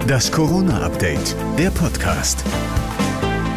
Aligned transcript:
Das 0.00 0.32
Corona-Update, 0.32 1.36
der 1.58 1.70
Podcast. 1.70 2.44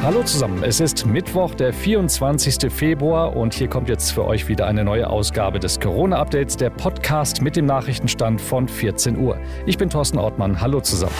Hallo 0.03 0.21
zusammen, 0.23 0.63
es 0.63 0.79
ist 0.79 1.05
Mittwoch, 1.05 1.55
der 1.55 1.73
24. 1.73 2.71
Februar 2.71 3.35
und 3.35 3.53
hier 3.53 3.67
kommt 3.67 3.89
jetzt 3.89 4.11
für 4.11 4.25
euch 4.25 4.47
wieder 4.47 4.67
eine 4.67 4.83
neue 4.83 5.09
Ausgabe 5.09 5.59
des 5.59 5.79
Corona-Updates, 5.79 6.57
der 6.57 6.69
Podcast 6.69 7.41
mit 7.41 7.55
dem 7.55 7.65
Nachrichtenstand 7.65 8.41
von 8.41 8.67
14 8.67 9.17
Uhr. 9.17 9.37
Ich 9.65 9.77
bin 9.77 9.89
Thorsten 9.89 10.17
Ortmann, 10.19 10.61
hallo 10.61 10.81
zusammen. 10.81 11.15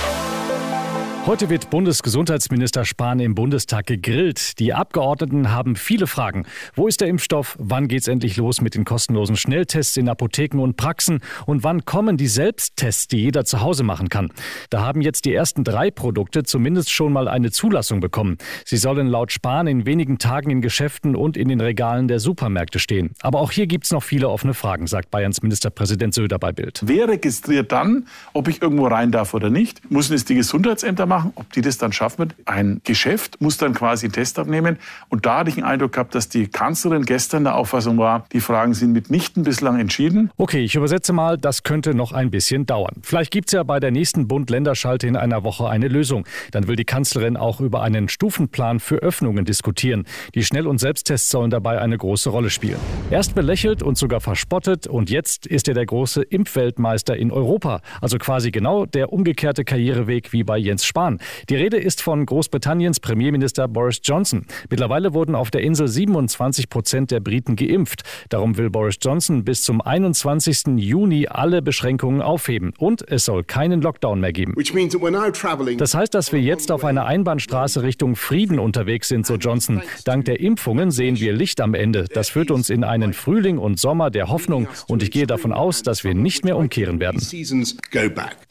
Heute 1.27 1.49
wird 1.49 1.71
Bundesgesundheitsminister 1.71 2.85
Spahn 2.85 3.19
im 3.19 3.33
Bundestag 3.33 3.87
gegrillt. 3.87 4.59
Die 4.59 4.75
Abgeordneten 4.75 5.51
haben 5.51 5.75
viele 5.75 6.05
Fragen. 6.05 6.45
Wo 6.75 6.87
ist 6.87 7.01
der 7.01 7.07
Impfstoff? 7.07 7.57
Wann 7.59 7.87
geht's 7.87 8.07
endlich 8.07 8.37
los 8.37 8.61
mit 8.61 8.75
den 8.75 8.85
kostenlosen 8.85 9.35
Schnelltests 9.35 9.97
in 9.97 10.07
Apotheken 10.07 10.59
und 10.59 10.77
Praxen? 10.77 11.21
Und 11.47 11.63
wann 11.63 11.83
kommen 11.83 12.17
die 12.17 12.27
Selbsttests, 12.27 13.07
die 13.07 13.17
jeder 13.17 13.43
zu 13.43 13.61
Hause 13.61 13.81
machen 13.81 14.09
kann? 14.09 14.29
Da 14.69 14.83
haben 14.83 15.01
jetzt 15.01 15.25
die 15.25 15.33
ersten 15.33 15.63
drei 15.63 15.89
Produkte 15.89 16.43
zumindest 16.43 16.91
schon 16.91 17.11
mal 17.11 17.27
eine 17.27 17.49
Zulassung 17.49 18.01
bekommen. 18.01 18.37
Sie 18.63 18.77
sollen 18.77 19.07
laut 19.07 19.31
Spahn 19.31 19.65
in 19.65 19.87
wenigen 19.87 20.19
Tagen 20.19 20.51
in 20.51 20.61
Geschäften 20.61 21.15
und 21.15 21.37
in 21.37 21.47
den 21.47 21.59
Regalen 21.59 22.07
der 22.07 22.19
Supermärkte 22.19 22.77
stehen. 22.77 23.15
Aber 23.23 23.39
auch 23.39 23.49
hier 23.49 23.65
gibt's 23.65 23.89
noch 23.89 24.03
viele 24.03 24.29
offene 24.29 24.53
Fragen, 24.53 24.85
sagt 24.85 25.09
Bayerns 25.09 25.41
Ministerpräsident 25.41 26.13
Söder 26.13 26.37
bei 26.37 26.51
Bild. 26.51 26.81
Wer 26.85 27.07
registriert 27.07 27.71
dann, 27.71 28.05
ob 28.33 28.47
ich 28.47 28.61
irgendwo 28.61 28.85
rein 28.85 29.11
darf 29.11 29.33
oder 29.33 29.49
nicht? 29.49 29.89
Müssen 29.89 30.13
es 30.13 30.23
die 30.23 30.35
Gesundheitsämter 30.35 31.07
machen? 31.07 31.14
Machen. 31.15 31.31
Ob 31.35 31.51
die 31.53 31.61
das 31.61 31.77
dann 31.77 31.93
schaffen 31.93 32.19
wird, 32.19 32.35
ein 32.45 32.81
Geschäft 32.83 33.39
muss 33.41 33.57
dann 33.57 33.73
quasi 33.73 34.05
einen 34.05 34.13
Test 34.13 34.37
abnehmen. 34.37 34.77
Und 35.09 35.25
da 35.25 35.39
hatte 35.39 35.49
ich 35.49 35.55
den 35.55 35.63
Eindruck 35.63 35.93
gehabt, 35.93 36.13
dass 36.13 36.29
die 36.29 36.47
Kanzlerin 36.47 37.03
gestern 37.05 37.43
der 37.45 37.55
Auffassung 37.55 37.97
war, 37.97 38.25
die 38.33 38.41
Fragen 38.41 38.73
sind 38.73 38.91
mitnichten 38.91 39.43
bislang 39.43 39.79
entschieden. 39.79 40.29
Okay, 40.37 40.63
ich 40.63 40.75
übersetze 40.75 41.13
mal, 41.13 41.37
das 41.37 41.63
könnte 41.63 41.93
noch 41.93 42.11
ein 42.11 42.31
bisschen 42.31 42.65
dauern. 42.65 42.95
Vielleicht 43.01 43.31
gibt 43.31 43.49
es 43.49 43.53
ja 43.53 43.63
bei 43.63 43.79
der 43.79 43.91
nächsten 43.91 44.27
Bund-Länder-Schalte 44.27 45.07
in 45.07 45.15
einer 45.15 45.43
Woche 45.43 45.69
eine 45.69 45.87
Lösung. 45.87 46.25
Dann 46.51 46.67
will 46.67 46.75
die 46.75 46.85
Kanzlerin 46.85 47.37
auch 47.37 47.61
über 47.61 47.81
einen 47.81 48.09
Stufenplan 48.09 48.79
für 48.79 48.97
Öffnungen 48.97 49.45
diskutieren. 49.45 50.05
Die 50.33 50.43
Schnell- 50.43 50.67
und 50.67 50.79
Selbsttests 50.79 51.29
sollen 51.29 51.49
dabei 51.49 51.79
eine 51.79 51.97
große 51.97 52.29
Rolle 52.29 52.49
spielen. 52.49 52.79
Erst 53.09 53.35
belächelt 53.35 53.83
und 53.83 53.97
sogar 53.97 54.19
verspottet 54.19 54.87
und 54.87 55.09
jetzt 55.09 55.47
ist 55.47 55.67
er 55.67 55.73
der 55.73 55.85
große 55.85 56.23
Impfweltmeister 56.23 57.15
in 57.15 57.31
Europa. 57.31 57.81
Also 58.01 58.17
quasi 58.17 58.51
genau 58.51 58.85
der 58.85 59.13
umgekehrte 59.13 59.63
Karriereweg 59.63 60.33
wie 60.33 60.43
bei 60.43 60.57
Jens 60.57 60.85
Spahn. 60.85 61.04
Iran. 61.05 61.19
Die 61.49 61.55
Rede 61.55 61.77
ist 61.77 62.01
von 62.01 62.25
Großbritanniens 62.25 62.99
Premierminister 62.99 63.67
Boris 63.67 63.99
Johnson. 64.03 64.45
Mittlerweile 64.69 65.13
wurden 65.13 65.35
auf 65.35 65.51
der 65.51 65.61
Insel 65.61 65.87
27 65.87 66.69
Prozent 66.69 67.11
der 67.11 67.19
Briten 67.19 67.55
geimpft. 67.55 68.03
Darum 68.29 68.57
will 68.57 68.69
Boris 68.69 68.97
Johnson 69.01 69.43
bis 69.43 69.61
zum 69.63 69.81
21. 69.81 70.77
Juni 70.77 71.27
alle 71.27 71.61
Beschränkungen 71.61 72.21
aufheben. 72.21 72.73
Und 72.77 73.07
es 73.07 73.25
soll 73.25 73.43
keinen 73.43 73.81
Lockdown 73.81 74.19
mehr 74.19 74.33
geben. 74.33 74.53
Das 75.77 75.93
heißt, 75.93 76.13
dass 76.13 76.31
wir 76.31 76.41
jetzt 76.41 76.71
auf 76.71 76.83
einer 76.83 77.05
Einbahnstraße 77.05 77.83
Richtung 77.83 78.15
Frieden 78.15 78.59
unterwegs 78.59 79.07
sind, 79.07 79.27
so 79.27 79.35
Johnson. 79.35 79.81
Dank 80.05 80.25
der 80.25 80.39
Impfungen 80.39 80.91
sehen 80.91 81.19
wir 81.19 81.33
Licht 81.33 81.61
am 81.61 81.73
Ende. 81.73 82.05
Das 82.05 82.29
führt 82.29 82.49
uns 82.49 82.69
in 82.69 82.83
einen 82.83 83.13
Frühling 83.13 83.57
und 83.57 83.79
Sommer 83.79 84.09
der 84.09 84.29
Hoffnung. 84.29 84.67
Und 84.87 85.03
ich 85.03 85.11
gehe 85.11 85.27
davon 85.27 85.53
aus, 85.53 85.83
dass 85.83 86.03
wir 86.03 86.15
nicht 86.15 86.43
mehr 86.43 86.57
umkehren 86.57 86.99
werden. 86.99 87.21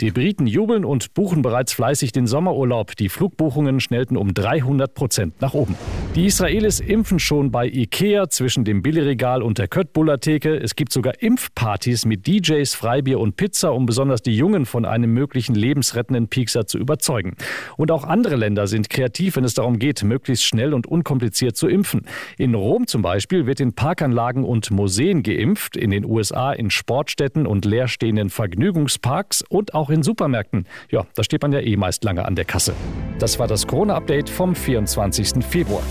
Die 0.00 0.11
Briten 0.11 0.46
jubeln 0.46 0.84
und 0.84 1.14
buchen 1.14 1.42
bereits 1.42 1.72
fleißig 1.72 2.12
den 2.12 2.27
Sommer 2.27 2.44
Sommerurlaub. 2.45 2.95
Die 2.97 3.09
Flugbuchungen 3.09 3.81
schnellten 3.81 4.19
um 4.19 4.34
300 4.34 4.92
Prozent 4.92 5.41
nach 5.41 5.55
oben. 5.55 5.77
Die 6.14 6.27
Israelis 6.27 6.78
impfen 6.78 7.19
schon 7.19 7.51
bei 7.51 7.67
Ikea 7.67 8.28
zwischen 8.28 8.64
dem 8.64 8.83
Billigregal 8.83 9.42
und 9.42 9.56
der 9.56 9.67
Köttbullar-Theke. 9.67 10.55
Es 10.55 10.77
gibt 10.77 10.92
sogar 10.92 11.23
Impfpartys 11.23 12.05
mit 12.05 12.27
DJs, 12.27 12.75
Freibier 12.75 13.19
und 13.19 13.36
Pizza, 13.36 13.73
um 13.73 13.86
besonders 13.86 14.20
die 14.20 14.36
Jungen 14.36 14.67
von 14.67 14.84
einem 14.84 15.14
möglichen 15.14 15.55
lebensrettenden 15.55 16.28
Piekser 16.28 16.67
zu 16.67 16.77
überzeugen. 16.77 17.34
Und 17.78 17.91
auch 17.91 18.05
andere 18.05 18.36
Länder 18.36 18.67
sind 18.67 18.91
kreativ, 18.91 19.36
wenn 19.36 19.45
es 19.45 19.55
darum 19.55 19.79
geht, 19.79 20.05
möglichst 20.05 20.45
schnell 20.45 20.75
und 20.75 20.86
unkompliziert 20.86 21.56
zu 21.56 21.67
impfen. 21.67 22.03
In 22.36 22.55
Rom 22.55 22.86
zum 22.86 23.01
Beispiel 23.01 23.47
wird 23.47 23.61
in 23.61 23.73
Parkanlagen 23.73 24.45
und 24.45 24.70
Museen 24.70 25.23
geimpft, 25.23 25.79
in 25.79 25.91
den 25.91 26.05
USA 26.05 26.52
in 26.52 26.70
Sportstätten 26.70 27.47
und 27.47 27.64
leerstehenden 27.64 28.29
Vergnügungsparks 28.29 29.42
und 29.48 29.73
auch 29.73 29.89
in 29.89 30.02
Supermärkten. 30.02 30.67
Ja, 30.91 31.07
da 31.14 31.24
steht 31.24 31.41
man 31.41 31.52
ja 31.52 31.61
eh 31.61 31.77
meist 31.77 32.05
lange 32.05 32.23
an 32.24 32.35
der 32.35 32.45
Kasse. 32.45 32.74
Das 33.18 33.39
war 33.39 33.46
das 33.46 33.67
Corona-Update 33.67 34.29
vom 34.29 34.55
24. 34.55 35.45
Februar. 35.45 35.83